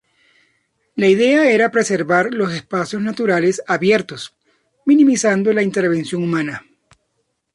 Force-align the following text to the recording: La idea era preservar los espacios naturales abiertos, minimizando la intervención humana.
La 0.95 1.05
idea 1.05 1.51
era 1.51 1.69
preservar 1.69 2.33
los 2.33 2.51
espacios 2.55 3.03
naturales 3.03 3.61
abiertos, 3.67 4.35
minimizando 4.83 5.53
la 5.53 5.61
intervención 5.61 6.23
humana. 6.23 6.65